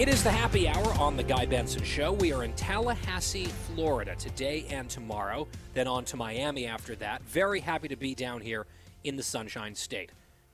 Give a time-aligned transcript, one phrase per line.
[0.00, 2.12] It is the happy hour on the Guy Benson Show.
[2.12, 7.20] We are in Tallahassee, Florida today and tomorrow, then on to Miami after that.
[7.24, 8.64] Very happy to be down here
[9.04, 10.12] in the Sunshine State.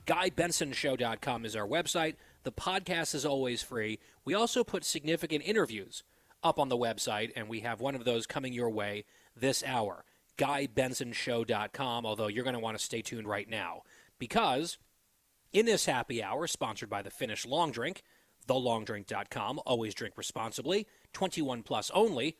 [0.08, 2.16] GuyBensonShow.com is our website.
[2.42, 4.00] The podcast is always free.
[4.24, 6.02] We also put significant interviews
[6.42, 9.04] up on the website, and we have one of those coming your way
[9.36, 10.04] this hour.
[10.38, 13.82] GuyBensonShow.com, although you're going to want to stay tuned right now
[14.18, 14.76] because
[15.52, 18.02] in this happy hour, sponsored by the Finnish Long Drink,
[18.46, 19.60] thelongdrink.com.
[19.66, 20.86] Always drink responsibly.
[21.12, 22.36] 21 plus only.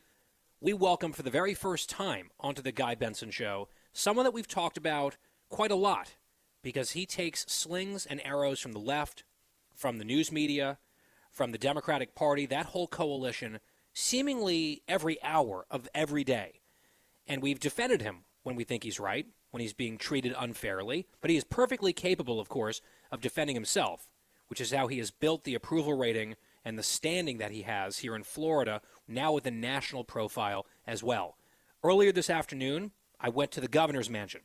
[0.59, 4.47] We welcome for the very first time onto the Guy Benson Show someone that we've
[4.47, 5.17] talked about
[5.49, 6.15] quite a lot
[6.61, 9.23] because he takes slings and arrows from the left,
[9.73, 10.77] from the news media,
[11.31, 13.59] from the Democratic Party, that whole coalition,
[13.93, 16.61] seemingly every hour of every day.
[17.25, 21.29] And we've defended him when we think he's right, when he's being treated unfairly, but
[21.29, 24.07] he is perfectly capable, of course, of defending himself
[24.47, 27.99] which is how he has built the approval rating and the standing that he has
[27.99, 31.37] here in Florida, now with a national profile as well.
[31.83, 34.41] Earlier this afternoon, I went to the governor's mansion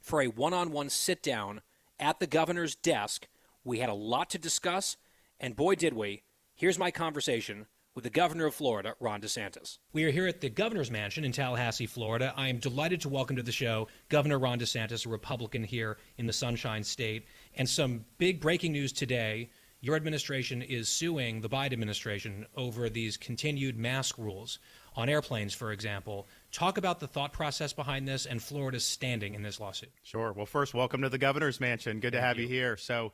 [0.00, 1.62] for a one on one sit down
[1.98, 3.28] at the governor's desk.
[3.64, 4.96] We had a lot to discuss,
[5.38, 6.22] and boy, did we.
[6.54, 9.78] Here's my conversation with the governor of Florida, Ron DeSantis.
[9.92, 12.32] We are here at the governor's mansion in Tallahassee, Florida.
[12.36, 16.26] I am delighted to welcome to the show Governor Ron DeSantis, a Republican here in
[16.26, 17.26] the Sunshine State.
[17.56, 19.50] And some big breaking news today
[19.84, 24.60] your administration is suing the Biden administration over these continued mask rules
[24.94, 26.28] on airplanes, for example.
[26.52, 29.90] Talk about the thought process behind this and Florida's standing in this lawsuit.
[30.04, 30.32] Sure.
[30.32, 31.98] Well, first, welcome to the governor's mansion.
[31.98, 32.44] Good Thank to have you.
[32.44, 32.76] you here.
[32.76, 33.10] So,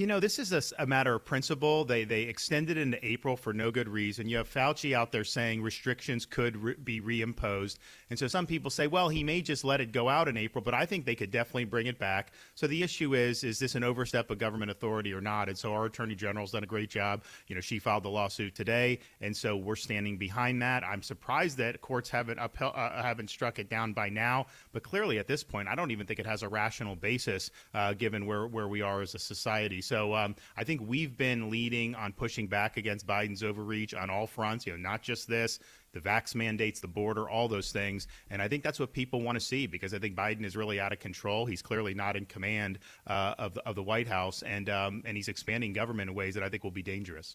[0.00, 1.84] you know, this is a, a, matter of principle.
[1.84, 4.30] They they extended into April for no good reason.
[4.30, 7.76] You have Fauci out there saying restrictions could re- be reimposed,
[8.08, 10.64] and so some people say, well, he may just let it go out in April,
[10.64, 12.32] but I think they could definitely bring it back.
[12.54, 15.50] So the issue is, is this an overstep of government authority or not?
[15.50, 17.22] And so our attorney general's done a great job.
[17.48, 20.82] You know, she filed the lawsuit today, and so we're standing behind that.
[20.82, 25.18] I'm surprised that courts haven't upheld, uh, haven't struck it down by now, but clearly
[25.18, 28.46] at this point, I don't even think it has a rational basis uh, given where
[28.46, 29.82] where we are as a society.
[29.90, 34.24] So um, I think we've been leading on pushing back against Biden's overreach on all
[34.24, 34.64] fronts.
[34.64, 35.58] You know, not just this,
[35.92, 38.06] the vax mandates, the border, all those things.
[38.30, 40.78] And I think that's what people want to see because I think Biden is really
[40.78, 41.44] out of control.
[41.44, 42.78] He's clearly not in command
[43.08, 46.34] uh, of, the, of the White House, and um, and he's expanding government in ways
[46.34, 47.34] that I think will be dangerous.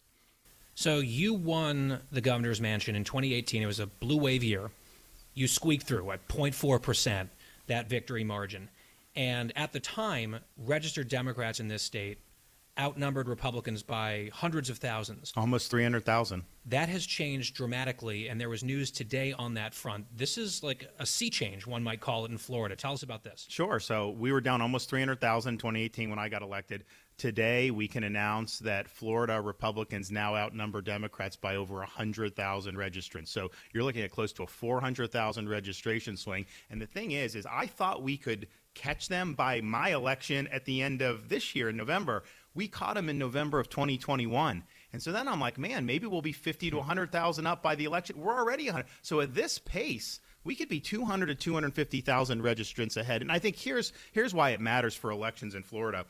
[0.74, 3.62] So you won the governor's mansion in 2018.
[3.62, 4.70] It was a blue wave year.
[5.34, 7.28] You squeaked through at 0.4 percent
[7.66, 8.70] that victory margin.
[9.14, 12.18] And at the time, registered Democrats in this state
[12.78, 15.32] outnumbered Republicans by hundreds of thousands.
[15.36, 16.44] Almost 300,000.
[16.66, 20.06] That has changed dramatically, and there was news today on that front.
[20.14, 22.76] This is like a sea change, one might call it, in Florida.
[22.76, 23.46] Tell us about this.
[23.48, 23.80] Sure.
[23.80, 26.84] So we were down almost 300,000 in 2018 when I got elected.
[27.18, 33.28] Today, we can announce that Florida Republicans now outnumber Democrats by over 100,000 registrants.
[33.28, 36.44] So you're looking at close to a 400,000 registration swing.
[36.68, 40.66] And the thing is, is I thought we could catch them by my election at
[40.66, 42.22] the end of this year in November.
[42.56, 44.64] We caught them in November of 2021.
[44.92, 47.84] And so then I'm like, man, maybe we'll be 50 to 100,000 up by the
[47.84, 48.18] election.
[48.18, 48.86] We're already 100.
[49.02, 53.20] So at this pace, we could be 200 to 250,000 registrants ahead.
[53.20, 56.06] And I think here's here's why it matters for elections in Florida.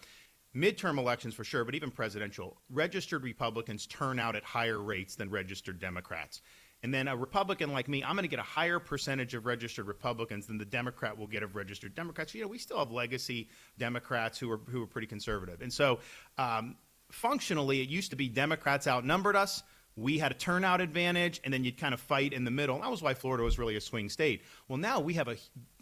[0.54, 5.28] Midterm elections for sure, but even presidential, registered Republicans turn out at higher rates than
[5.28, 6.40] registered Democrats.
[6.86, 9.88] And then a Republican like me, I'm going to get a higher percentage of registered
[9.88, 12.32] Republicans than the Democrat will get of registered Democrats.
[12.32, 15.98] You know, we still have legacy Democrats who are who are pretty conservative, and so
[16.38, 16.76] um,
[17.10, 19.64] functionally, it used to be Democrats outnumbered us.
[19.96, 22.78] We had a turnout advantage, and then you'd kind of fight in the middle.
[22.80, 24.42] That was why Florida was really a swing state.
[24.68, 25.36] Well, now we have a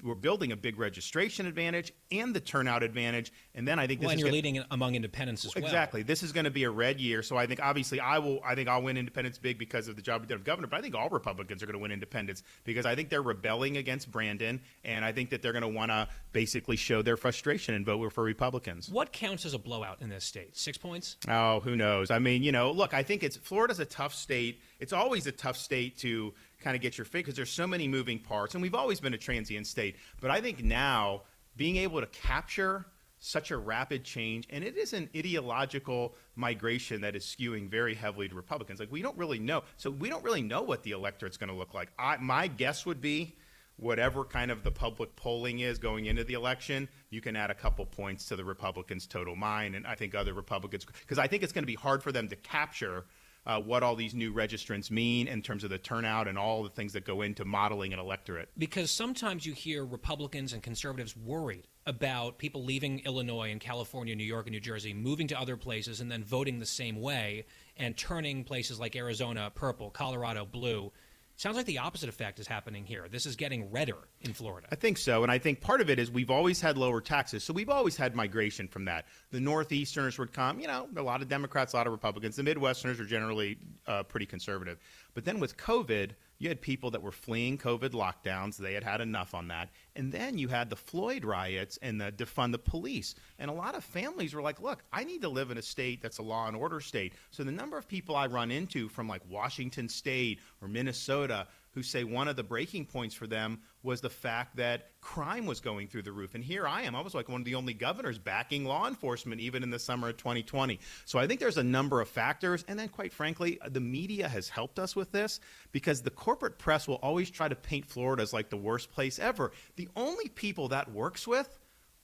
[0.05, 4.06] we're building a big registration advantage and the turnout advantage, and then I think this
[4.06, 5.64] well, and is you're gonna, leading among independents as well.
[5.64, 6.02] Exactly.
[6.02, 8.40] This is going to be a red year, so I think obviously I will.
[8.44, 10.69] I think I'll win independents big because of the job we did of governor.
[10.69, 13.78] But I think all Republicans are going to win independents because I think they're rebelling
[13.78, 17.75] against Brandon, and I think that they're going to want to basically show their frustration
[17.75, 18.90] and vote for Republicans.
[18.90, 20.56] What counts as a blowout in this state?
[20.56, 21.16] Six points?
[21.28, 22.11] Oh, who knows?
[22.11, 24.60] I mean, you know, look, I think it's Florida's a tough state.
[24.80, 27.88] It's always a tough state to kind of get your fix because there's so many
[27.88, 29.96] moving parts, and we've always been a transient state.
[30.20, 31.22] But I think now
[31.56, 32.86] being able to capture
[33.18, 38.28] such a rapid change, and it is an ideological migration that is skewing very heavily
[38.28, 38.80] to Republicans.
[38.80, 41.54] Like we don't really know, so we don't really know what the electorate's going to
[41.54, 41.90] look like.
[41.98, 43.36] I, my guess would be
[43.76, 47.54] whatever kind of the public polling is going into the election, you can add a
[47.54, 51.42] couple points to the Republicans' total mind, and I think other Republicans, because I think
[51.42, 53.04] it's going to be hard for them to capture
[53.46, 56.70] uh, what all these new registrants mean in terms of the turnout and all the
[56.70, 58.49] things that go into modeling an electorate.
[58.56, 64.25] Because sometimes you hear Republicans and conservatives worried about people leaving Illinois and California, New
[64.25, 67.44] York, and New Jersey, moving to other places and then voting the same way
[67.76, 70.93] and turning places like Arizona purple, Colorado blue.
[71.36, 73.06] Sounds like the opposite effect is happening here.
[73.10, 74.69] This is getting redder in Florida.
[74.70, 75.25] I think so.
[75.25, 77.42] And I think part of it is we've always had lower taxes.
[77.42, 79.06] So we've always had migration from that.
[79.32, 82.36] The Northeasterners would come, you know, a lot of Democrats, a lot of Republicans.
[82.36, 84.78] The Midwesterners are generally uh, pretty conservative.
[85.14, 88.56] But then with COVID, you had people that were fleeing COVID lockdowns.
[88.56, 89.70] They had had enough on that.
[89.94, 93.14] And then you had the Floyd riots and the defund the police.
[93.38, 96.02] And a lot of families were like, look, I need to live in a state
[96.02, 97.14] that's a law and order state.
[97.31, 101.82] So the number of people I run into from like Washington State or Minnesota who
[101.82, 105.88] say one of the breaking points for them was the fact that crime was going
[105.88, 106.35] through the roof.
[106.35, 106.97] And here I am.
[106.97, 110.09] I was like one of the only governors backing law enforcement even in the summer
[110.09, 110.81] of 2020.
[111.05, 112.65] So I think there's a number of factors.
[112.69, 115.41] And then, quite frankly, the media has helped us with this
[115.73, 119.19] because the corporate press will always try to paint Florida as like the worst place
[119.19, 119.53] ever.
[119.76, 121.59] The only people that works with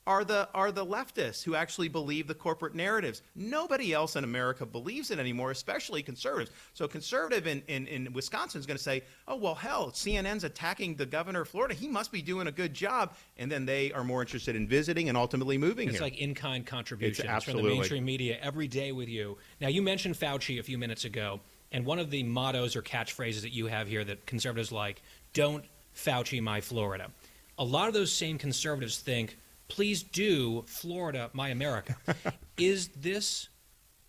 [0.06, 3.23] are the are the leftists who actually believe the corporate narratives.
[3.37, 6.50] Nobody else in America believes it anymore, especially conservatives.
[6.75, 10.44] So a conservative in, in, in Wisconsin is going to say, oh well hell, CNN's
[10.44, 11.75] attacking the governor of Florida.
[11.75, 13.14] He must be doing a good job.
[13.37, 16.05] And then they are more interested in visiting and ultimately moving it's here.
[16.05, 17.62] like in-kind contributions absolutely.
[17.62, 19.37] from the mainstream media every day with you.
[19.61, 21.41] Now you mentioned Fauci a few minutes ago,
[21.73, 25.02] and one of the mottos or catchphrases that you have here that conservatives like,
[25.35, 25.64] don't
[25.94, 27.11] Fauci my Florida.
[27.58, 29.37] A lot of those same conservatives think
[29.71, 31.97] please do Florida, my America.
[32.59, 33.49] is this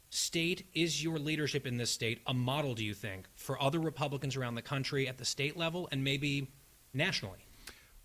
[0.09, 4.35] state, is your leadership in this state a model, do you think, for other Republicans
[4.35, 6.47] around the country at the state level and maybe
[6.93, 7.39] nationally?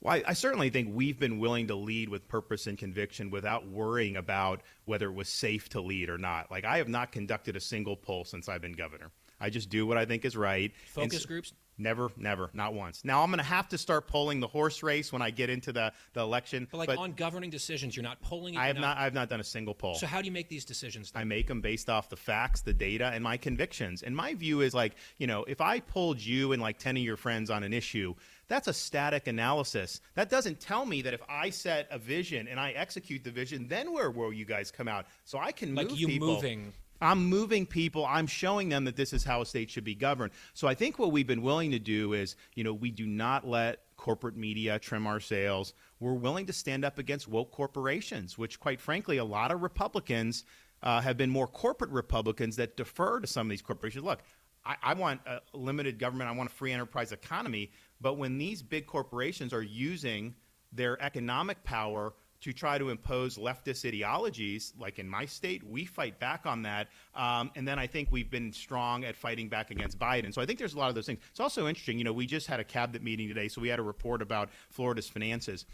[0.00, 3.66] Well, I, I, certainly think we've been willing to lead with purpose and conviction without
[3.66, 6.50] worrying about whether it was safe to lead or not.
[6.50, 9.10] Like, I have not conducted a single poll since I've been governor.
[9.40, 10.72] I just do what I think is right.
[10.94, 11.52] Focus and, groups?
[11.78, 13.04] Never, never, not once.
[13.04, 15.72] Now I'm going to have to start polling the horse race when I get into
[15.72, 16.66] the, the election.
[16.70, 18.54] But like but on governing decisions, you're not polling.
[18.54, 18.98] It, I have not, not.
[18.98, 19.94] I have not done a single poll.
[19.94, 21.10] So how do you make these decisions?
[21.10, 21.20] Then?
[21.20, 24.02] I make them based off the facts, the data, and my convictions.
[24.02, 27.02] And my view is like, you know, if I polled you and like ten of
[27.02, 28.14] your friends on an issue,
[28.48, 30.00] that's a static analysis.
[30.14, 33.68] That doesn't tell me that if I set a vision and I execute the vision,
[33.68, 35.06] then where will you guys come out?
[35.24, 35.76] So I can move.
[35.76, 36.28] like move you people.
[36.28, 38.06] moving I'm moving people.
[38.06, 40.32] I'm showing them that this is how a state should be governed.
[40.54, 43.46] So I think what we've been willing to do is, you know, we do not
[43.46, 45.74] let corporate media trim our sails.
[46.00, 50.44] We're willing to stand up against woke corporations, which, quite frankly, a lot of Republicans
[50.82, 54.04] uh, have been more corporate Republicans that defer to some of these corporations.
[54.04, 54.22] Look,
[54.64, 56.28] I, I want a limited government.
[56.30, 57.70] I want a free enterprise economy.
[58.00, 60.34] But when these big corporations are using
[60.72, 66.18] their economic power to try to impose leftist ideologies, like in my state, we fight
[66.18, 66.88] back on that.
[67.14, 70.32] Um, and then I think we've been strong at fighting back against Biden.
[70.32, 71.20] So I think there's a lot of those things.
[71.30, 73.78] It's also interesting, you know, we just had a cabinet meeting today, so we had
[73.78, 75.66] a report about Florida's finances.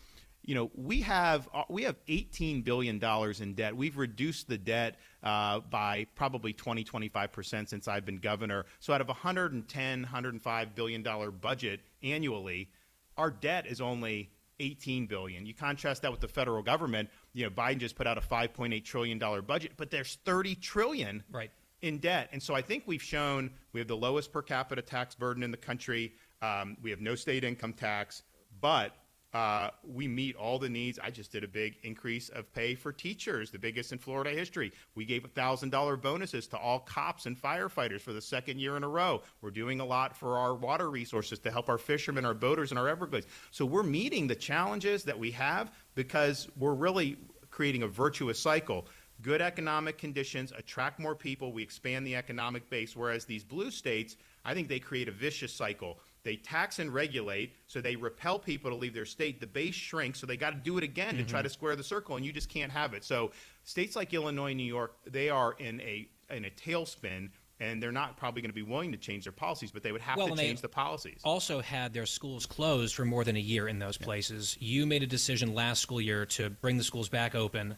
[0.45, 3.77] You know, we have uh, we have 18 billion dollars in debt.
[3.77, 8.67] We've reduced the debt uh, by probably 20, 25 percent since I've been governor.
[8.81, 12.71] So out of 110, 105 billion dollar budget annually,
[13.17, 14.31] our debt is only
[14.63, 15.45] 18 billion.
[15.45, 17.11] You contrast that with the federal government.
[17.33, 21.25] You know, Biden just put out a 5.8 trillion dollar budget, but there's 30 trillion
[21.31, 21.51] right.
[21.83, 22.29] in debt.
[22.33, 25.51] And so I think we've shown we have the lowest per capita tax burden in
[25.51, 26.13] the country.
[26.41, 28.23] Um, we have no state income tax,
[28.61, 28.95] but
[29.35, 30.99] uh, we meet all the needs.
[31.03, 34.73] I just did a big increase of pay for teachers, the biggest in Florida history.
[34.95, 38.89] We gave $1,000 bonuses to all cops and firefighters for the second year in a
[38.89, 39.23] row.
[39.41, 42.79] We're doing a lot for our water resources to help our fishermen, our boaters, and
[42.79, 43.27] our Everglades.
[43.53, 47.17] So we're meeting the challenges that we have because we're really
[47.51, 48.87] creating a virtuous cycle.
[49.23, 51.53] Good economic conditions attract more people.
[51.53, 55.55] We expand the economic base, whereas these blue states, I think they create a vicious
[55.55, 59.41] cycle they tax and regulate, so they repel people to leave their state.
[59.41, 61.25] The base shrinks, so they got to do it again mm-hmm.
[61.25, 61.49] to try mm-hmm.
[61.49, 63.05] to square the circle, and you just can't have it.
[63.05, 63.33] So
[63.65, 67.29] states like Illinois, New York, they are in a in a tailspin
[67.63, 70.01] and they're not probably going to be willing to change their policies, but they would
[70.01, 71.21] have well, to change the policies.
[71.23, 74.57] Also, had their schools closed for more than a year in those places.
[74.59, 77.77] You made a decision last school year to bring the schools back open.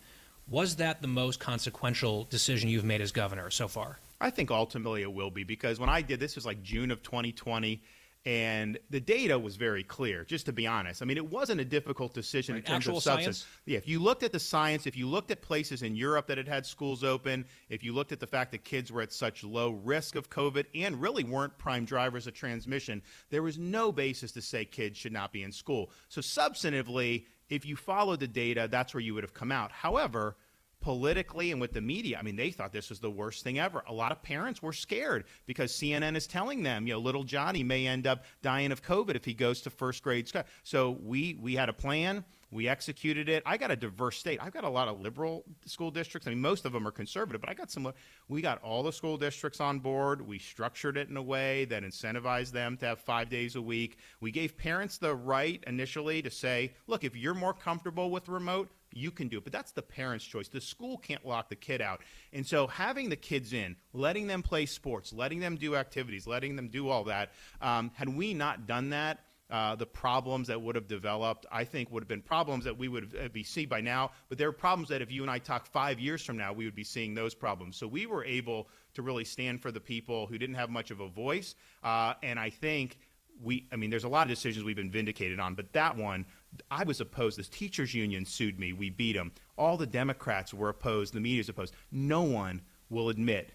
[0.48, 3.98] Was that the most consequential decision you've made as governor so far?
[4.22, 7.02] I think ultimately it will be because when I did this was like June of
[7.02, 7.82] 2020
[8.26, 11.02] And the data was very clear, just to be honest.
[11.02, 12.60] I mean, it wasn't a difficult decision Right.
[12.60, 13.38] in terms Actual of substance.
[13.40, 13.60] science?
[13.66, 16.38] Yeah, if you looked at the science, if you looked at places in Europe that
[16.38, 19.44] had had schools open, if you looked at the fact that kids were at such
[19.44, 24.32] low risk of COVID and really weren't prime drivers of transmission, there was no basis
[24.32, 25.90] to say kids should not be in school.
[26.08, 29.70] So, substantively, if you followed the data, that's where you would have come out.
[29.70, 30.36] However,
[30.84, 33.82] politically and with the media, I mean, they thought this was the worst thing ever.
[33.88, 37.64] A lot of parents were scared because CNN is telling them, you know, little Johnny
[37.64, 40.30] may end up dying of COVID if he goes to first grade.
[40.62, 42.22] So we we had a plan.
[42.54, 43.42] We executed it.
[43.44, 44.38] I got a diverse state.
[44.40, 46.28] I've got a lot of liberal school districts.
[46.28, 47.92] I mean, most of them are conservative, but I got some.
[48.28, 50.24] We got all the school districts on board.
[50.24, 53.98] We structured it in a way that incentivized them to have five days a week.
[54.20, 58.70] We gave parents the right initially to say, look, if you're more comfortable with remote,
[58.92, 59.44] you can do it.
[59.44, 60.46] But that's the parent's choice.
[60.46, 62.02] The school can't lock the kid out.
[62.32, 66.54] And so having the kids in, letting them play sports, letting them do activities, letting
[66.54, 70.74] them do all that, um, had we not done that, uh, the problems that would
[70.74, 74.10] have developed, I think, would have been problems that we would be seeing by now.
[74.28, 76.64] But there are problems that if you and I talk five years from now, we
[76.64, 77.76] would be seeing those problems.
[77.76, 81.00] So we were able to really stand for the people who didn't have much of
[81.00, 81.54] a voice.
[81.82, 82.98] Uh, and I think
[83.42, 86.24] we, I mean, there's a lot of decisions we've been vindicated on, but that one,
[86.70, 87.38] I was opposed.
[87.38, 88.72] This teachers union sued me.
[88.72, 89.32] We beat them.
[89.58, 91.12] All the Democrats were opposed.
[91.12, 91.74] The media's opposed.
[91.90, 93.52] No one will admit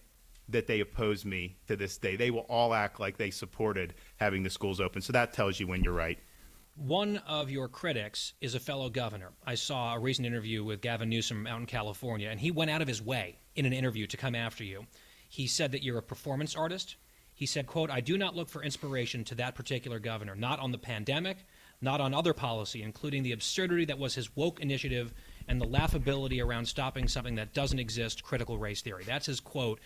[0.50, 2.16] that they oppose me to this day.
[2.16, 5.02] They will all act like they supported having the schools open.
[5.02, 6.20] So that tells you when you're right.
[6.76, 9.32] One of your critics is a fellow governor.
[9.46, 12.82] I saw a recent interview with Gavin Newsom out in California, and he went out
[12.82, 14.86] of his way in an interview to come after you.
[15.28, 16.96] He said that you're a performance artist.
[17.34, 20.72] He said, quote, I do not look for inspiration to that particular governor, not on
[20.72, 21.46] the pandemic,
[21.82, 25.14] not on other policy, including the absurdity that was his woke initiative
[25.48, 29.04] and the laughability around stopping something that doesn't exist, critical race theory.
[29.06, 29.80] That's his quote.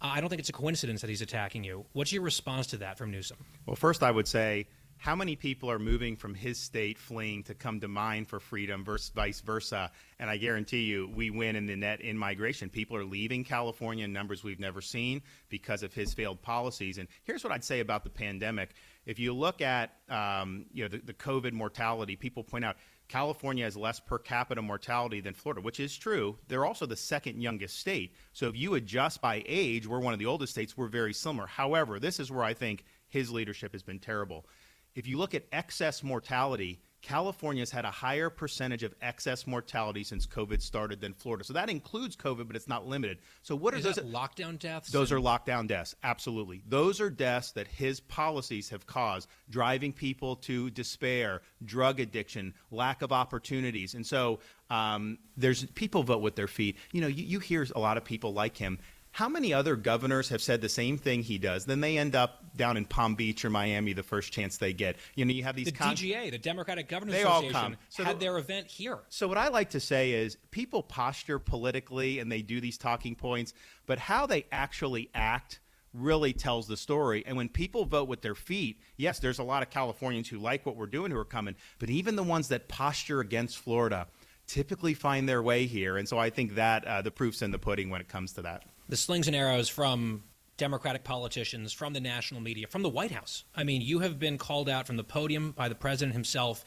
[0.00, 1.86] I don't think it's a coincidence that he's attacking you.
[1.92, 3.38] What's your response to that from Newsom?
[3.64, 4.66] Well, first, I would say
[4.98, 8.84] how many people are moving from his state fleeing to come to mine for freedom
[8.84, 9.90] versus vice versa?
[10.18, 12.68] And I guarantee you, we win in the net in migration.
[12.70, 16.98] People are leaving California in numbers we've never seen because of his failed policies.
[16.98, 18.70] And here's what I'd say about the pandemic.
[19.04, 22.76] If you look at um, you know the, the COVID mortality, people point out
[23.08, 26.36] California has less per capita mortality than Florida, which is true.
[26.48, 28.14] They're also the second youngest state.
[28.32, 30.76] So if you adjust by age, we're one of the oldest states.
[30.76, 31.46] We're very similar.
[31.46, 34.46] However, this is where I think his leadership has been terrible.
[34.94, 40.26] If you look at excess mortality, California's had a higher percentage of excess mortality since
[40.26, 41.44] COVID started than Florida.
[41.44, 43.18] So that includes COVID, but it's not limited.
[43.42, 43.98] So what are Is those?
[43.98, 44.90] lockdown deaths?
[44.90, 46.62] Those are lockdown deaths, absolutely.
[46.68, 53.02] Those are deaths that his policies have caused, driving people to despair, drug addiction, lack
[53.02, 53.94] of opportunities.
[53.94, 56.76] And so um, there's people vote with their feet.
[56.90, 58.80] You know, you, you hear a lot of people like him.
[59.16, 61.64] How many other governors have said the same thing he does?
[61.64, 64.96] Then they end up down in Palm Beach or Miami the first chance they get.
[65.14, 67.78] You know, you have these the con- DGA, the Democratic Governors They all come.
[67.88, 68.98] So had the- their event here.
[69.08, 73.14] So what I like to say is people posture politically and they do these talking
[73.14, 73.54] points,
[73.86, 75.60] but how they actually act
[75.94, 77.24] really tells the story.
[77.26, 80.66] And when people vote with their feet, yes, there's a lot of Californians who like
[80.66, 84.08] what we're doing who are coming, but even the ones that posture against Florida
[84.46, 85.96] typically find their way here.
[85.96, 88.42] And so I think that uh, the proof's in the pudding when it comes to
[88.42, 88.64] that.
[88.88, 90.22] The slings and arrows from
[90.56, 93.44] Democratic politicians, from the national media, from the White House.
[93.54, 96.64] I mean, you have been called out from the podium by the president himself.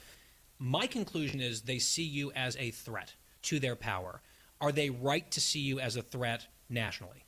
[0.59, 4.21] My conclusion is they see you as a threat to their power.
[4.61, 7.23] Are they right to see you as a threat nationally?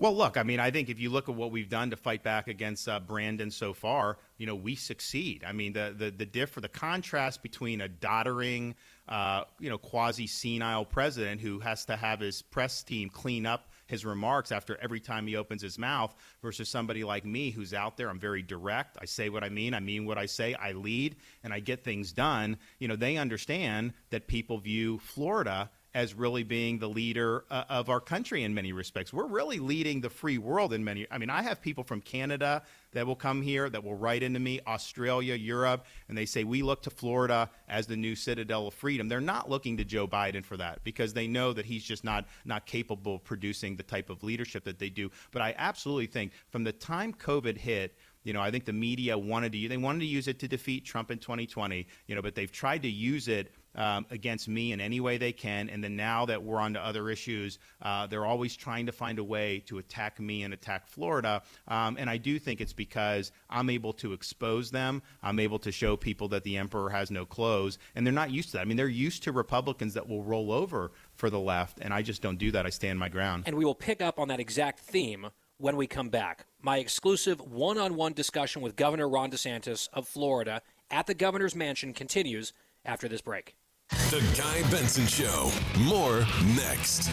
[0.00, 2.22] Well, look, I mean, I think if you look at what we've done to fight
[2.22, 5.42] back against uh, Brandon so far, you know, we succeed.
[5.44, 8.76] I mean, the the the diff the contrast between a doddering,
[9.08, 13.70] uh, you know, quasi senile president who has to have his press team clean up
[13.88, 17.96] his remarks after every time he opens his mouth versus somebody like me who's out
[17.96, 18.08] there.
[18.08, 18.98] I'm very direct.
[19.00, 19.74] I say what I mean.
[19.74, 20.54] I mean what I say.
[20.54, 22.58] I lead and I get things done.
[22.78, 27.90] You know, they understand that people view Florida as really being the leader uh, of
[27.90, 29.12] our country in many respects.
[29.12, 31.08] We're really leading the free world in many.
[31.10, 32.62] I mean, I have people from Canada
[32.92, 36.62] that will come here that will write into me, Australia, Europe, and they say we
[36.62, 39.08] look to Florida as the new citadel of freedom.
[39.08, 42.26] They're not looking to Joe Biden for that because they know that he's just not
[42.44, 45.10] not capable of producing the type of leadership that they do.
[45.32, 47.96] But I absolutely think from the time COVID hit,
[48.28, 50.84] you know, I think the media wanted to they wanted to use it to defeat
[50.84, 51.86] Trump in 2020.
[52.06, 55.32] You know, but they've tried to use it um, against me in any way they
[55.32, 55.70] can.
[55.70, 59.18] And then now that we're on to other issues, uh, they're always trying to find
[59.18, 61.42] a way to attack me and attack Florida.
[61.68, 65.00] Um, and I do think it's because I'm able to expose them.
[65.22, 68.50] I'm able to show people that the emperor has no clothes, and they're not used
[68.50, 68.60] to that.
[68.60, 72.02] I mean, they're used to Republicans that will roll over for the left, and I
[72.02, 72.66] just don't do that.
[72.66, 73.44] I stand my ground.
[73.46, 76.46] And we will pick up on that exact theme when we come back.
[76.62, 81.54] My exclusive one on one discussion with Governor Ron DeSantis of Florida at the governor's
[81.54, 82.52] mansion continues
[82.84, 83.56] after this break.
[83.90, 85.50] The Guy Benson Show.
[85.80, 86.20] More
[86.56, 87.10] next.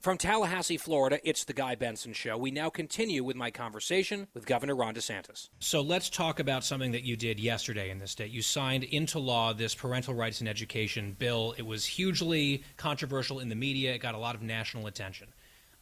[0.00, 2.36] From Tallahassee, Florida, it's the Guy Benson Show.
[2.36, 5.48] We now continue with my conversation with Governor Ron DeSantis.
[5.58, 8.30] So let's talk about something that you did yesterday in this state.
[8.30, 11.54] You signed into law this parental rights in education bill.
[11.58, 15.26] It was hugely controversial in the media, it got a lot of national attention.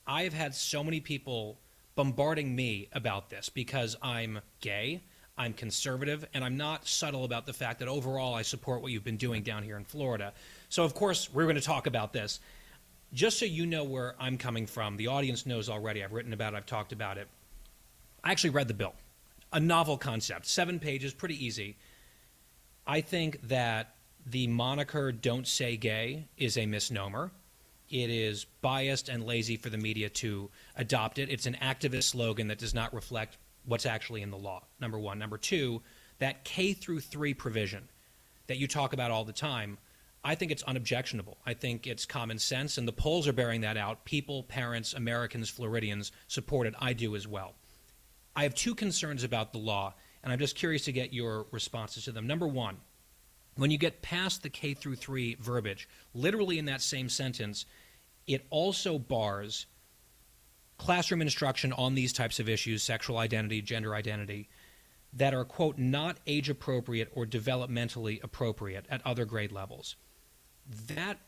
[0.07, 1.59] I have had so many people
[1.95, 5.03] bombarding me about this because I'm gay,
[5.37, 9.05] I'm conservative, and I'm not subtle about the fact that overall I support what you've
[9.05, 10.33] been doing down here in Florida.
[10.69, 12.41] So, of course, we're going to talk about this
[13.15, 16.03] just so you know where I'm coming from, the audience knows already.
[16.03, 17.29] I've written about it, I've talked about it.
[18.25, 18.95] I actually read the bill.
[19.53, 21.77] A novel concept, seven pages, pretty easy.
[22.87, 23.95] I think that
[24.27, 27.31] the moniker Don't Say Gay is a misnomer.
[27.91, 31.29] It is biased and lazy for the media to adopt it.
[31.31, 35.19] It's an activist slogan that does not reflect what's actually in the law, number one.
[35.19, 35.83] Number two,
[36.19, 37.89] that K through three provision
[38.47, 39.79] that you talk about all the time
[40.25, 41.37] I think it's unobjectionable.
[41.45, 44.07] I think it's common sense, and the polls are bearing that out.
[44.07, 46.75] People, parents, Americans, Floridians support it.
[46.79, 47.55] I do as well.
[48.35, 52.05] I have two concerns about the law, and I'm just curious to get your responses
[52.05, 52.27] to them.
[52.27, 52.79] Number one,
[53.57, 57.67] when you get past the K through 3 verbiage, literally in that same sentence,
[58.27, 59.67] it also bars
[60.77, 64.49] classroom instruction on these types of issues, sexual identity, gender identity,
[65.13, 69.95] that are, quote, not age appropriate or developmentally appropriate at other grade levels
[70.67, 71.19] that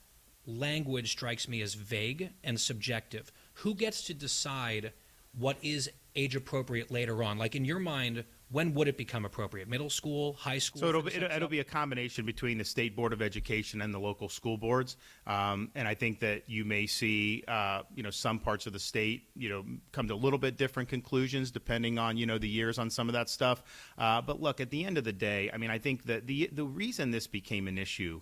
[0.46, 3.32] language strikes me as vague and subjective.
[3.54, 4.92] Who gets to decide
[5.36, 7.38] what is age appropriate later on?
[7.38, 9.68] Like in your mind, when would it become appropriate?
[9.68, 10.80] Middle school, high school?
[10.80, 13.98] So it'll, it'll, it'll, be a combination between the state board of education and the
[13.98, 18.38] local school boards, um, and I think that you may see, uh, you know, some
[18.38, 22.16] parts of the state, you know, come to a little bit different conclusions depending on,
[22.16, 23.62] you know, the years on some of that stuff.
[23.98, 26.48] Uh, but look, at the end of the day, I mean, I think that the
[26.52, 28.20] the reason this became an issue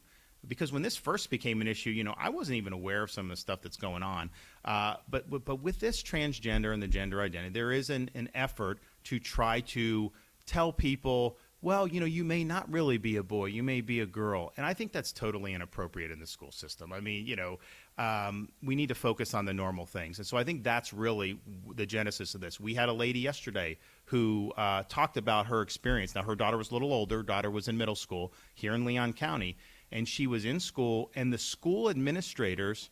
[0.48, 3.26] because when this first became an issue, you know, I wasn't even aware of some
[3.26, 4.30] of the stuff that's going on.
[4.64, 8.28] Uh, but, but, but with this transgender and the gender identity, there is an, an
[8.34, 10.12] effort to try to
[10.46, 14.00] tell people, well, you know, you may not really be a boy, you may be
[14.00, 16.92] a girl, and I think that's totally inappropriate in the school system.
[16.92, 17.58] I mean, you know,
[17.96, 21.38] um, we need to focus on the normal things, and so I think that's really
[21.74, 22.60] the genesis of this.
[22.60, 26.14] We had a lady yesterday who uh, talked about her experience.
[26.14, 29.14] Now, her daughter was a little older; daughter was in middle school here in Leon
[29.14, 29.56] County
[29.94, 32.90] and she was in school, and the school administrators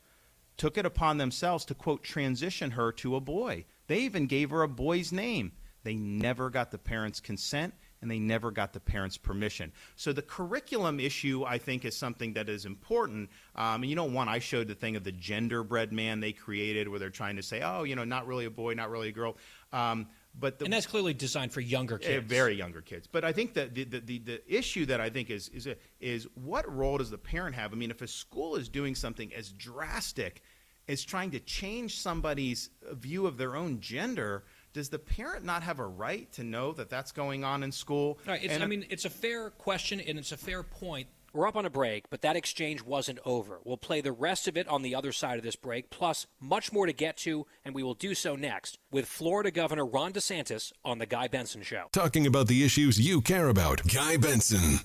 [0.57, 3.65] took it upon themselves to, quote, transition her to a boy.
[3.89, 5.51] They even gave her a boy's name.
[5.83, 9.73] They never got the parents' consent and they never got the parents' permission.
[9.97, 13.31] So the curriculum issue, I think, is something that is important.
[13.57, 16.89] Um, and you know, one, I showed the thing of the genderbread man they created
[16.89, 19.13] where they're trying to say, oh, you know, not really a boy, not really a
[19.13, 19.37] girl.
[19.73, 23.07] Um, but the, and that's clearly designed for younger kids, uh, very younger kids.
[23.07, 25.77] But I think that the, the, the, the issue that I think is is a,
[26.01, 27.73] is what role does the parent have?
[27.73, 30.43] I mean, if a school is doing something as drastic
[30.89, 35.79] as trying to change somebody's view of their own gender, does the parent not have
[35.79, 38.19] a right to know that that's going on in school?
[38.27, 38.51] Right.
[38.51, 41.71] I mean, it's a fair question and it's a fair point we're up on a
[41.71, 43.61] break, but that exchange wasn't over.
[43.65, 46.73] We'll play the rest of it on the other side of this break, plus much
[46.73, 50.73] more to get to, and we will do so next with Florida Governor Ron DeSantis
[50.85, 51.87] on The Guy Benson Show.
[51.93, 53.81] Talking about the issues you care about.
[53.93, 54.81] Guy Benson.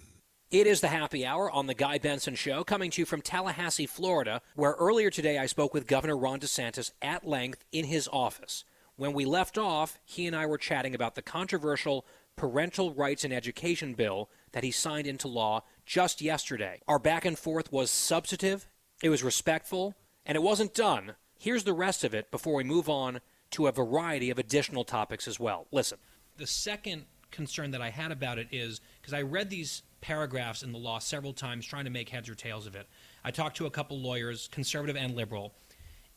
[0.50, 3.86] It is the happy hour on The Guy Benson Show, coming to you from Tallahassee,
[3.86, 8.64] Florida, where earlier today I spoke with Governor Ron DeSantis at length in his office.
[8.98, 12.04] When we left off, he and I were chatting about the controversial
[12.36, 16.82] Parental Rights in Education bill that he signed into law just yesterday.
[16.88, 18.68] Our back and forth was substantive,
[19.04, 19.94] it was respectful,
[20.26, 21.14] and it wasn't done.
[21.38, 25.28] Here's the rest of it before we move on to a variety of additional topics
[25.28, 25.68] as well.
[25.72, 26.00] Listen.
[26.38, 30.72] The second concern that I had about it is because I read these paragraphs in
[30.72, 32.88] the law several times trying to make heads or tails of it.
[33.24, 35.54] I talked to a couple lawyers, conservative and liberal,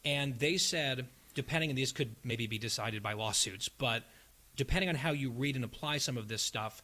[0.03, 4.05] and they said, depending, and these could maybe be decided by lawsuits, but
[4.57, 6.83] depending on how you read and apply some of this stuff,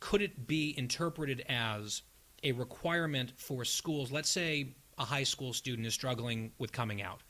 [0.00, 2.02] could it be interpreted as
[2.42, 4.10] a requirement for schools?
[4.10, 7.20] Let's say a high school student is struggling with coming out,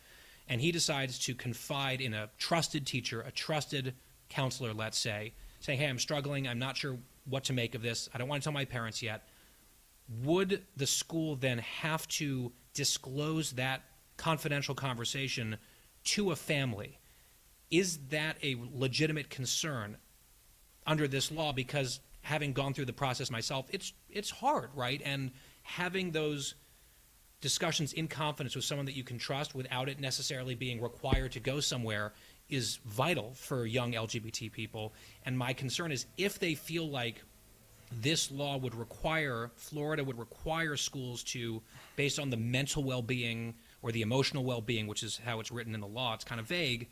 [0.48, 3.94] and he decides to confide in a trusted teacher, a trusted
[4.28, 6.48] counselor, let's say, saying, Hey, I'm struggling.
[6.48, 8.08] I'm not sure what to make of this.
[8.12, 9.28] I don't want to tell my parents yet.
[10.24, 13.82] Would the school then have to disclose that
[14.16, 15.56] confidential conversation
[16.04, 16.98] to a family?
[17.70, 19.96] Is that a legitimate concern
[20.86, 21.52] under this law?
[21.52, 25.00] Because having gone through the process myself, it's it's hard, right?
[25.04, 25.30] And
[25.62, 26.54] having those
[27.40, 31.40] discussions in confidence with someone that you can trust without it necessarily being required to
[31.40, 32.12] go somewhere
[32.48, 34.92] is vital for young LGBT people.
[35.26, 37.22] And my concern is if they feel like
[38.00, 41.62] this law would require, Florida would require schools to,
[41.96, 45.50] based on the mental well being or the emotional well being, which is how it's
[45.50, 46.88] written in the law, it's kind of vague.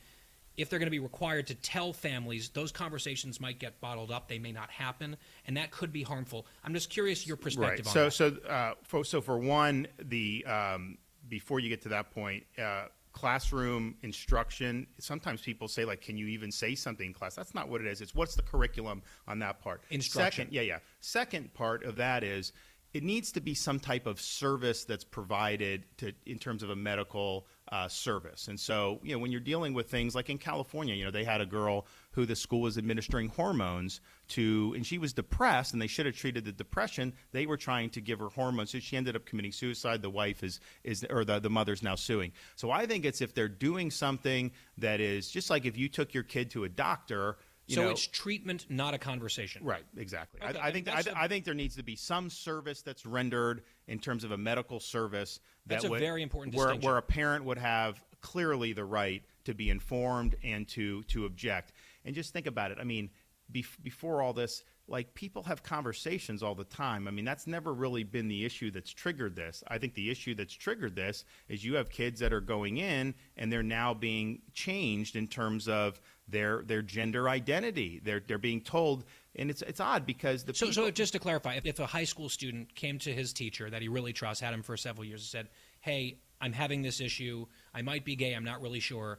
[0.56, 4.28] If they're going to be required to tell families, those conversations might get bottled up.
[4.28, 6.46] They may not happen, and that could be harmful.
[6.64, 8.04] I'm just curious your perspective right.
[8.04, 8.42] on so, that.
[8.42, 10.98] So, uh, for, so for one, the um,
[11.28, 16.26] before you get to that point, uh, classroom instruction sometimes people say like can you
[16.28, 19.40] even say something in class that's not what it is it's what's the curriculum on
[19.40, 22.52] that part instruction second yeah yeah second part of that is
[22.92, 26.76] it needs to be some type of service that's provided to in terms of a
[26.76, 28.48] medical uh, service.
[28.48, 31.22] And so, you know, when you're dealing with things like in California, you know, they
[31.22, 35.80] had a girl who the school was administering hormones to, and she was depressed, and
[35.80, 37.12] they should have treated the depression.
[37.30, 40.02] They were trying to give her hormones, so she ended up committing suicide.
[40.02, 42.32] The wife is is or the the mother's now suing.
[42.56, 46.12] So I think it's if they're doing something that is just like if you took
[46.12, 47.36] your kid to a doctor
[47.70, 49.64] you so know, it's treatment, not a conversation.
[49.64, 50.40] Right, exactly.
[50.42, 53.06] Okay, I, I think I, a- I think there needs to be some service that's
[53.06, 55.40] rendered in terms of a medical service.
[55.66, 56.88] That That's a would, very important where, distinction.
[56.88, 61.72] where a parent would have clearly the right to be informed and to to object.
[62.04, 62.78] And just think about it.
[62.80, 63.10] I mean,
[63.52, 67.06] bef- before all this, like people have conversations all the time.
[67.06, 69.62] I mean, that's never really been the issue that's triggered this.
[69.68, 73.14] I think the issue that's triggered this is you have kids that are going in
[73.36, 76.00] and they're now being changed in terms of
[76.30, 78.00] their their gender identity.
[78.02, 79.04] They're they're being told,
[79.36, 81.86] and it's it's odd because the So, people, so just to clarify, if, if a
[81.86, 85.04] high school student came to his teacher that he really trusts, had him for several
[85.04, 85.48] years, and said,
[85.80, 87.46] "Hey, I'm having this issue.
[87.74, 88.34] I might be gay.
[88.34, 89.18] I'm not really sure."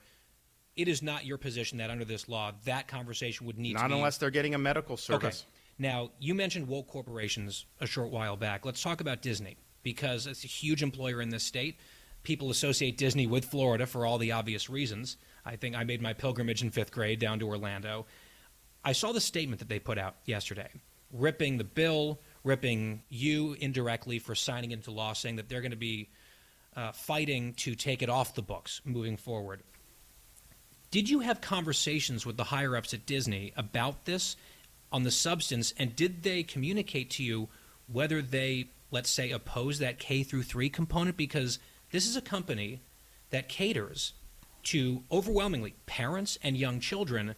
[0.76, 3.90] It is not your position that under this law that conversation would need to not
[3.90, 5.42] be unless they're getting a medical service.
[5.42, 5.52] Okay.
[5.78, 8.66] Now, you mentioned woke corporations a short while back.
[8.66, 11.78] Let's talk about Disney because it's a huge employer in this state.
[12.24, 15.18] People associate Disney with Florida for all the obvious reasons.
[15.46, 18.06] I think I made my pilgrimage in fifth grade down to Orlando.
[18.84, 20.70] I saw the statement that they put out yesterday,
[21.12, 25.78] ripping the bill, ripping you indirectly for signing into law, saying that they're going to
[25.78, 26.10] be
[26.76, 29.62] uh, fighting to take it off the books moving forward.
[30.90, 34.36] Did you have conversations with the higher ups at Disney about this
[34.92, 37.48] on the substance, and did they communicate to you
[37.88, 41.16] whether they, let's say, oppose that K through three component?
[41.16, 41.60] Because
[41.92, 42.82] this is a company
[43.30, 44.14] that caters
[44.64, 47.36] to overwhelmingly parents and young children.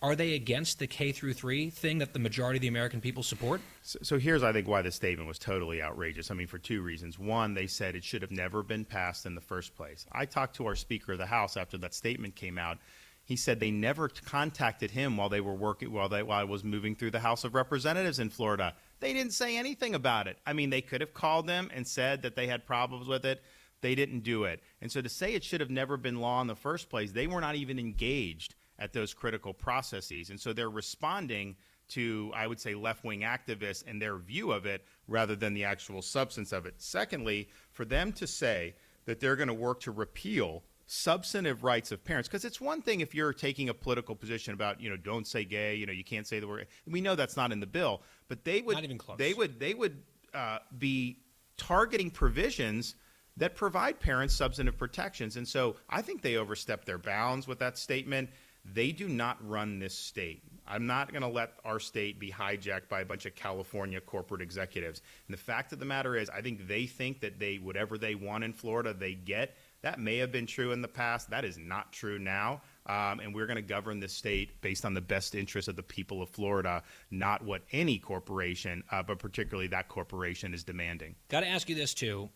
[0.00, 3.22] Are they against the K through three thing that the majority of the American people
[3.22, 3.60] support?
[3.82, 6.30] So, so here's, I think, why the statement was totally outrageous.
[6.30, 7.20] I mean, for two reasons.
[7.20, 10.04] One, they said it should have never been passed in the first place.
[10.10, 12.78] I talked to our Speaker of the House after that statement came out.
[13.24, 16.64] He said they never contacted him while they were working while they while I was
[16.64, 18.74] moving through the House of Representatives in Florida.
[18.98, 20.38] They didn't say anything about it.
[20.44, 23.40] I mean, they could have called them and said that they had problems with it.
[23.82, 24.62] They didn't do it.
[24.80, 27.26] And so to say it should have never been law in the first place, they
[27.26, 30.30] were not even engaged at those critical processes.
[30.30, 31.56] And so they're responding
[31.88, 35.64] to, I would say, left wing activists and their view of it rather than the
[35.64, 36.76] actual substance of it.
[36.78, 42.04] Secondly, for them to say that they're going to work to repeal substantive rights of
[42.04, 45.26] parents because it's one thing if you're taking a political position about you know don't
[45.26, 47.66] say gay you know you can't say the word we know that's not in the
[47.66, 49.16] bill but they would Not even close.
[49.16, 50.02] they would they would
[50.34, 51.18] uh, be
[51.56, 52.94] targeting provisions
[53.36, 57.78] that provide parents substantive protections and so i think they overstepped their bounds with that
[57.78, 58.30] statement
[58.64, 62.88] they do not run this state i'm not going to let our state be hijacked
[62.88, 66.40] by a bunch of california corporate executives and the fact of the matter is i
[66.40, 70.30] think they think that they whatever they want in florida they get that may have
[70.30, 71.30] been true in the past.
[71.30, 72.62] That is not true now.
[72.86, 75.82] Um, and we're going to govern this state based on the best interests of the
[75.82, 81.16] people of Florida, not what any corporation, uh, but particularly that corporation, is demanding.
[81.28, 82.30] Got to ask you this too.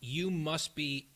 [0.00, 1.08] You must be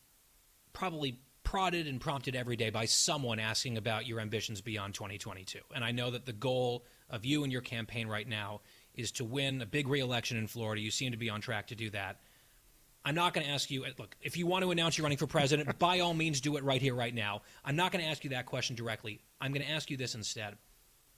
[0.72, 5.58] probably prodded and prompted every day by someone asking about your ambitions beyond 2022.
[5.74, 8.60] And I know that the goal of you and your campaign right now
[8.94, 10.80] is to win a big reelection in Florida.
[10.80, 12.20] You seem to be on track to do that.
[13.04, 15.26] I'm not going to ask you, look, if you want to announce you're running for
[15.26, 17.42] president, by all means do it right here, right now.
[17.64, 19.20] I'm not going to ask you that question directly.
[19.40, 20.56] I'm going to ask you this instead.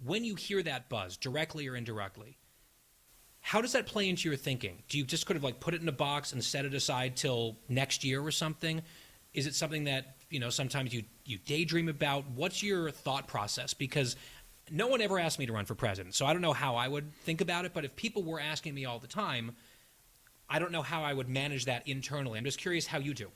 [0.05, 2.39] When you hear that buzz, directly or indirectly,
[3.43, 4.83] how does that play into your thinking?
[4.89, 7.17] Do you just kind of like put it in a box and set it aside
[7.17, 8.81] till next year or something?
[9.35, 12.25] Is it something that, you know, sometimes you, you daydream about?
[12.31, 13.75] What's your thought process?
[13.75, 14.15] Because
[14.71, 16.87] no one ever asked me to run for president, so I don't know how I
[16.87, 17.75] would think about it.
[17.75, 19.57] But if people were asking me all the time,
[20.49, 22.39] I don't know how I would manage that internally.
[22.39, 23.31] I'm just curious how you do.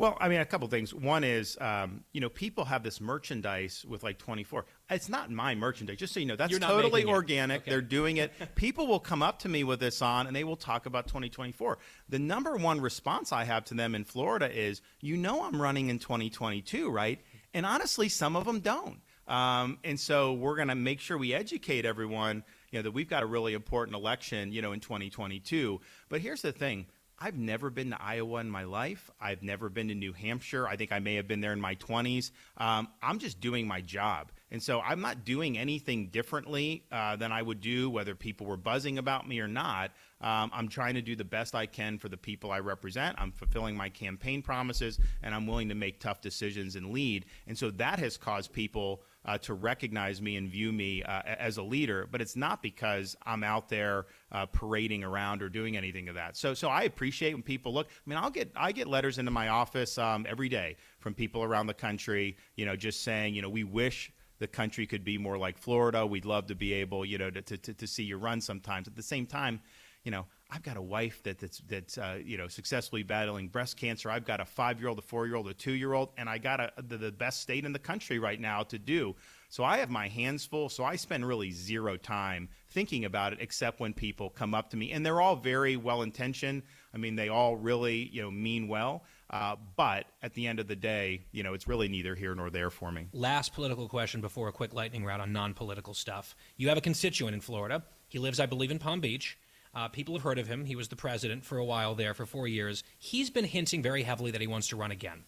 [0.00, 0.94] Well, I mean, a couple things.
[0.94, 4.64] One is, um, you know, people have this merchandise with like 24.
[4.88, 6.36] It's not my merchandise, just so you know.
[6.36, 7.60] That's totally organic.
[7.60, 7.70] Okay.
[7.70, 8.32] They're doing it.
[8.54, 11.76] people will come up to me with this on and they will talk about 2024.
[12.08, 15.90] The number one response I have to them in Florida is, you know, I'm running
[15.90, 17.20] in 2022, right?
[17.52, 19.02] And honestly, some of them don't.
[19.28, 23.10] Um, and so we're going to make sure we educate everyone, you know, that we've
[23.10, 25.78] got a really important election, you know, in 2022.
[26.08, 26.86] But here's the thing.
[27.20, 29.10] I've never been to Iowa in my life.
[29.20, 30.66] I've never been to New Hampshire.
[30.66, 32.30] I think I may have been there in my 20s.
[32.56, 34.32] Um, I'm just doing my job.
[34.52, 38.56] And so I'm not doing anything differently uh, than I would do whether people were
[38.56, 39.92] buzzing about me or not.
[40.20, 43.16] Um, I'm trying to do the best I can for the people I represent.
[43.18, 47.24] I'm fulfilling my campaign promises, and I'm willing to make tough decisions and lead.
[47.46, 51.56] And so that has caused people uh, to recognize me and view me uh, as
[51.56, 52.08] a leader.
[52.10, 56.36] But it's not because I'm out there uh, parading around or doing anything of that.
[56.36, 57.86] So, so I appreciate when people look.
[57.88, 61.42] I mean, I'll get I get letters into my office um, every day from people
[61.42, 62.36] around the country.
[62.56, 66.04] You know, just saying, you know, we wish the country could be more like Florida.
[66.04, 68.88] We'd love to be able, you know, to, to, to see you run sometimes.
[68.88, 69.60] At the same time,
[70.02, 73.76] you know, I've got a wife that, that's, that's uh, you know, successfully battling breast
[73.76, 74.10] cancer.
[74.10, 77.42] I've got a five-year-old, a four-year-old, a two-year-old, and I got a, the, the best
[77.42, 79.14] state in the country right now to do.
[79.50, 80.70] So I have my hands full.
[80.70, 84.76] So I spend really zero time thinking about it, except when people come up to
[84.76, 86.62] me, and they're all very well-intentioned.
[86.94, 89.04] I mean, they all really, you know, mean well.
[89.30, 92.50] Uh, but at the end of the day, you know, it's really neither here nor
[92.50, 93.06] there for me.
[93.12, 96.34] Last political question before a quick lightning round on non-political stuff.
[96.56, 97.84] You have a constituent in Florida.
[98.08, 99.38] He lives, I believe, in Palm Beach.
[99.72, 100.64] Uh, people have heard of him.
[100.64, 102.82] He was the president for a while there for four years.
[102.98, 105.22] He's been hinting very heavily that he wants to run again.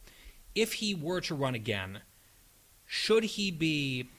[0.53, 2.01] If he were to run again,
[2.85, 4.11] should he be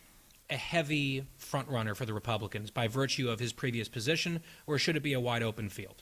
[0.50, 5.04] a heavy frontrunner for the Republicans by virtue of his previous position, or should it
[5.04, 6.02] be a wide open field?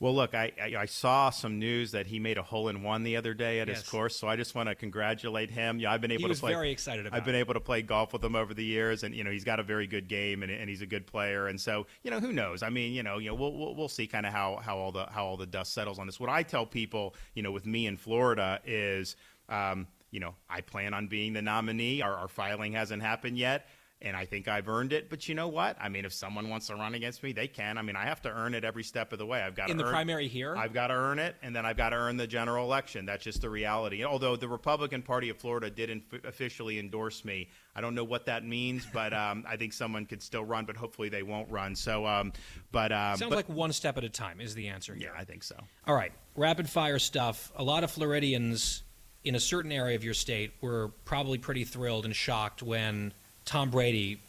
[0.00, 3.02] Well, look, I, I, I, saw some news that he made a hole in one
[3.02, 3.80] the other day at yes.
[3.80, 5.80] his course, so I just want to congratulate him.
[5.80, 6.52] Yeah, I've been able he was to play.
[6.52, 7.16] Very excited about.
[7.16, 9.42] I've been able to play golf with him over the years, and you know he's
[9.42, 11.48] got a very good game, and, and he's a good player.
[11.48, 12.62] And so you know who knows?
[12.62, 14.92] I mean, you know, you know, we'll we'll, we'll see kind of how how all
[14.92, 16.20] the how all the dust settles on this.
[16.20, 19.16] What I tell people, you know, with me in Florida is.
[19.48, 22.00] Um, you know, I plan on being the nominee.
[22.00, 23.66] Our, our filing hasn't happened yet
[24.00, 25.10] and I think I've earned it.
[25.10, 25.76] But you know what?
[25.80, 27.78] I mean, if someone wants to run against me, they can.
[27.78, 29.40] I mean, I have to earn it every step of the way.
[29.40, 30.56] I've got in to the primary here.
[30.56, 33.06] I've got to earn it, and then I've got to earn the general election.
[33.06, 34.04] That's just the reality.
[34.04, 38.26] Although the Republican Party of Florida did inf- officially endorse me, I don't know what
[38.26, 41.74] that means, but um, I think someone could still run, but hopefully they won't run.
[41.74, 42.32] So, um,
[42.70, 44.94] but um, sounds but, like one step at a time is the answer.
[44.94, 45.10] Here.
[45.12, 45.56] Yeah, I think so.
[45.86, 47.50] All right, rapid fire stuff.
[47.56, 48.84] A lot of Floridians
[49.24, 53.12] in a certain area of your state were probably pretty thrilled and shocked when
[53.48, 54.20] Tom Brady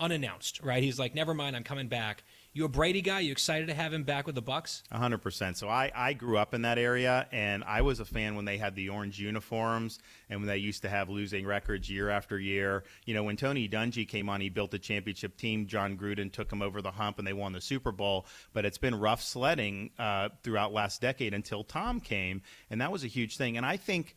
[0.00, 0.82] unannounced, right?
[0.82, 2.24] He's like, never mind, I'm coming back.
[2.52, 3.20] You a Brady guy?
[3.20, 4.82] You excited to have him back with the Bucs?
[4.90, 5.56] hundred percent.
[5.56, 8.58] So I, I grew up in that area, and I was a fan when they
[8.58, 12.82] had the orange uniforms and when they used to have losing records year after year.
[13.04, 15.68] You know, when Tony Dungy came on, he built a championship team.
[15.68, 18.26] Jon Gruden took him over the hump, and they won the Super Bowl.
[18.52, 23.04] But it's been rough sledding uh, throughout last decade until Tom came, and that was
[23.04, 23.58] a huge thing.
[23.58, 24.16] And I think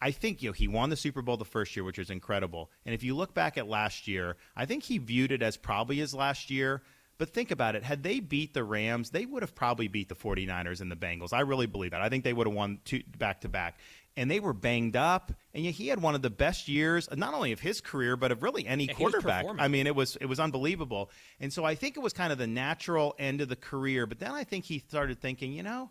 [0.00, 2.70] I think you know he won the Super Bowl the first year, which was incredible.
[2.86, 5.96] And if you look back at last year, I think he viewed it as probably
[5.96, 6.82] his last year.
[7.20, 7.82] But think about it.
[7.82, 11.34] Had they beat the Rams, they would have probably beat the 49ers and the Bengals.
[11.34, 12.00] I really believe that.
[12.00, 13.78] I think they would have won two back to back.
[14.16, 15.30] And they were banged up.
[15.52, 18.32] And yet he had one of the best years, not only of his career, but
[18.32, 19.44] of really any yeah, quarterback.
[19.58, 21.10] I mean, it was it was unbelievable.
[21.40, 24.06] And so I think it was kind of the natural end of the career.
[24.06, 25.90] But then I think he started thinking, you know,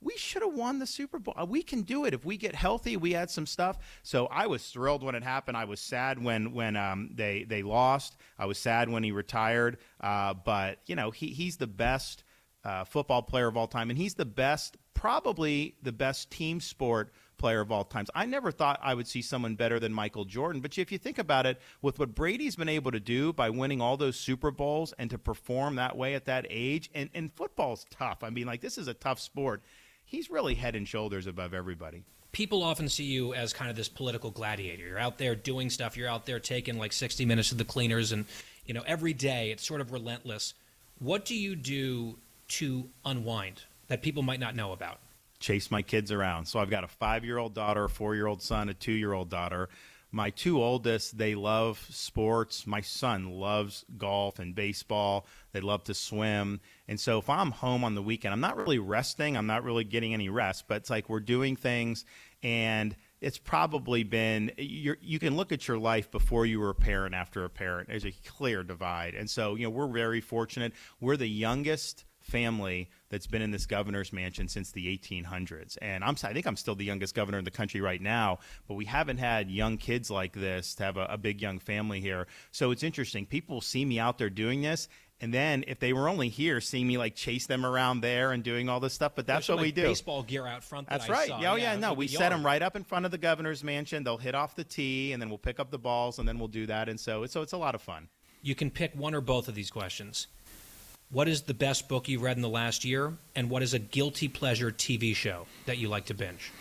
[0.00, 1.34] we should have won the Super Bowl.
[1.48, 2.96] We can do it if we get healthy.
[2.96, 3.78] We had some stuff.
[4.02, 5.56] So I was thrilled when it happened.
[5.56, 8.16] I was sad when when um, they they lost.
[8.38, 9.78] I was sad when he retired.
[10.00, 12.24] Uh, but you know he he's the best
[12.64, 17.12] uh, football player of all time, and he's the best, probably the best team sport
[17.38, 18.10] player of all times.
[18.14, 20.60] I never thought I would see someone better than Michael Jordan.
[20.60, 23.80] But if you think about it, with what Brady's been able to do by winning
[23.80, 27.86] all those Super Bowls and to perform that way at that age, and, and football's
[27.90, 28.24] tough.
[28.24, 29.62] I mean, like this is a tough sport
[30.08, 32.02] he's really head and shoulders above everybody.
[32.32, 34.86] People often see you as kind of this political gladiator.
[34.86, 35.96] You're out there doing stuff.
[35.96, 38.26] You're out there taking like 60 minutes to the cleaners, and
[38.66, 40.54] you know every day it's sort of relentless.
[40.98, 42.18] What do you do
[42.48, 44.98] to unwind that people might not know about?
[45.38, 46.46] Chase my kids around.
[46.46, 49.68] So I've got a five-year-old daughter, a four-year-old son, a two-year-old daughter
[50.10, 52.66] my two oldest they love sports.
[52.66, 55.26] My son loves golf and baseball.
[55.52, 56.60] They love to swim.
[56.86, 59.36] And so if i'm home on the weekend i'm not really resting.
[59.36, 62.04] I'm not really getting any rest but it's like we're doing things.
[62.42, 67.14] And it's probably been you can look at your life before you were a parent
[67.14, 67.88] after a parent.
[67.88, 69.14] There's a clear divide.
[69.14, 70.72] And so you know we're very fortunate.
[71.00, 75.78] We're the youngest family that's been in this governor's mansion since the 1800s.
[75.80, 78.74] And I'm, I think I'm still the youngest governor in the country right now, but
[78.74, 82.26] we haven't had young kids like this to have a, a big young family here.
[82.50, 83.26] So it's interesting.
[83.26, 84.88] People see me out there doing this,
[85.20, 88.42] and then if they were only here, seeing me like chase them around there and
[88.44, 89.82] doing all this stuff, but that's There's what we like do.
[89.82, 90.88] Baseball gear out front.
[90.88, 91.28] that That's I right.
[91.28, 91.38] saw.
[91.52, 92.32] Oh yeah, it no, we set yard.
[92.34, 94.04] them right up in front of the governor's mansion.
[94.04, 96.48] They'll hit off the tee, and then we'll pick up the balls, and then we'll
[96.48, 96.88] do that.
[96.88, 98.08] And so, so it's a lot of fun.
[98.42, 100.28] You can pick one or both of these questions.
[101.10, 103.78] What is the best book you've read in the last year, and what is a
[103.78, 106.52] guilty pleasure TV show that you like to binge?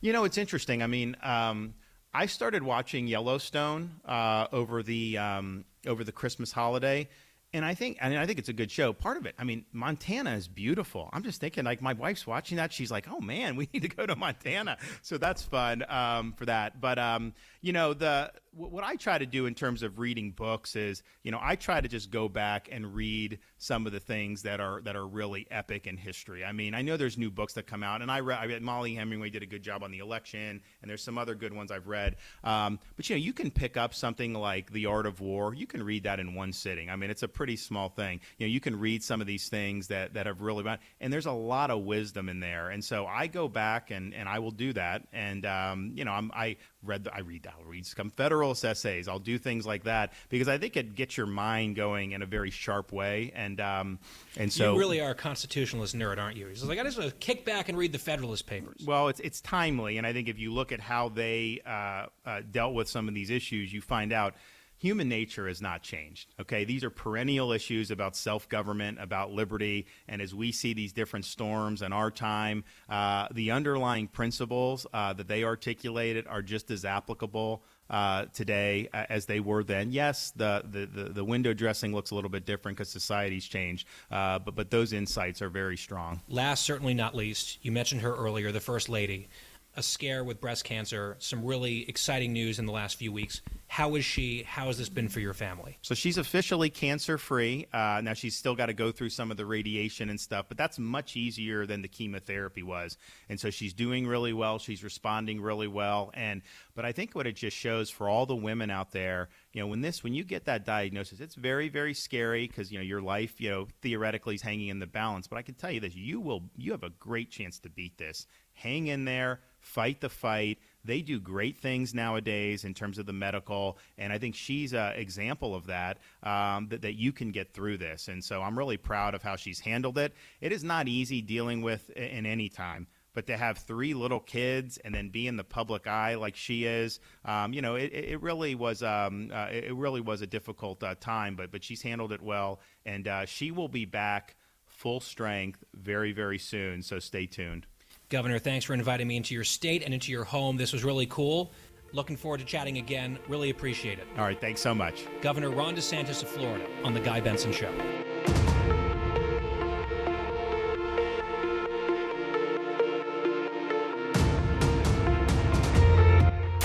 [0.00, 0.82] You know, it's interesting.
[0.82, 1.74] I mean, um,
[2.12, 7.08] I started watching Yellowstone uh, over the um, over the Christmas holiday,
[7.52, 8.92] and I think I mean I think it's a good show.
[8.92, 11.08] Part of it, I mean, Montana is beautiful.
[11.12, 13.88] I'm just thinking, like my wife's watching that, she's like, "Oh man, we need to
[13.88, 16.80] go to Montana." So that's fun um, for that.
[16.80, 20.74] But um, you know, the what I try to do in terms of reading books
[20.74, 24.42] is, you know, I try to just go back and read some of the things
[24.42, 26.44] that are that are really epic in history.
[26.44, 28.62] I mean, I know there's new books that come out, and I read, I read
[28.62, 31.70] Mollie Hemingway did a good job on the election, and there's some other good ones
[31.70, 32.16] I've read.
[32.42, 35.54] Um, but you know, you can pick up something like The Art of War.
[35.54, 36.90] You can read that in one sitting.
[36.90, 38.20] I mean, it's a pretty small thing.
[38.38, 41.12] You know, you can read some of these things that that have really been, and
[41.12, 42.70] there's a lot of wisdom in there.
[42.70, 45.06] And so I go back and and I will do that.
[45.12, 49.08] And um, you know, I'm, I read the, I read I'll read some Federalist essays.
[49.08, 52.26] I'll do things like that because I think it gets your mind going in a
[52.26, 53.32] very sharp way.
[53.34, 53.98] And um,
[54.36, 56.46] and so you really are a constitutionalist nerd, aren't you?
[56.46, 58.82] He's like, I just want to kick back and read the Federalist Papers.
[58.86, 62.42] Well, it's it's timely, and I think if you look at how they uh, uh,
[62.50, 64.34] dealt with some of these issues, you find out
[64.78, 66.34] human nature has not changed.
[66.40, 70.92] Okay, these are perennial issues about self government, about liberty, and as we see these
[70.92, 76.70] different storms in our time, uh, the underlying principles uh, that they articulated are just
[76.70, 77.62] as applicable.
[77.90, 82.14] Uh, today, as they were then, yes, the, the, the, the window dressing looks a
[82.14, 86.20] little bit different because society's changed, uh, but but those insights are very strong.
[86.28, 89.30] Last, certainly not least, you mentioned her earlier, the First Lady.
[89.78, 93.42] A scare with breast cancer, some really exciting news in the last few weeks.
[93.68, 94.42] How is she?
[94.42, 95.78] How has this been for your family?
[95.82, 97.68] So she's officially cancer free.
[97.72, 100.58] Uh, now she's still got to go through some of the radiation and stuff, but
[100.58, 102.96] that's much easier than the chemotherapy was.
[103.28, 104.58] And so she's doing really well.
[104.58, 106.10] She's responding really well.
[106.12, 106.42] And
[106.74, 109.68] but I think what it just shows for all the women out there, you know,
[109.68, 113.00] when this when you get that diagnosis, it's very very scary because you know your
[113.00, 115.28] life, you know, theoretically is hanging in the balance.
[115.28, 117.96] But I can tell you this: you will you have a great chance to beat
[117.96, 118.26] this.
[118.54, 120.58] Hang in there fight the fight.
[120.84, 124.94] They do great things nowadays in terms of the medical, and I think she's an
[124.94, 128.08] example of that, um, that, that you can get through this.
[128.08, 130.14] And so I'm really proud of how she's handled it.
[130.40, 132.86] It is not easy dealing with in any time.
[133.14, 136.64] But to have three little kids and then be in the public eye like she
[136.64, 140.82] is, um, you know, it, it really was um, uh, it really was a difficult
[140.84, 141.34] uh, time.
[141.34, 146.12] But but she's handled it well, and uh, she will be back full strength very
[146.12, 146.82] very soon.
[146.82, 147.66] So stay tuned.
[148.10, 150.56] Governor, thanks for inviting me into your state and into your home.
[150.56, 151.52] This was really cool.
[151.92, 153.18] Looking forward to chatting again.
[153.28, 154.06] Really appreciate it.
[154.16, 155.04] All right, thanks so much.
[155.20, 157.72] Governor Ron DeSantis of Florida on The Guy Benson Show.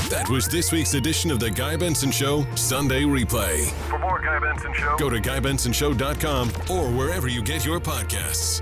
[0.10, 3.70] That was this week's edition of The Guy Benson Show Sunday Replay.
[3.90, 8.62] For more Guy Benson Show, Go to GuyBensonShow.com or wherever you get your podcasts.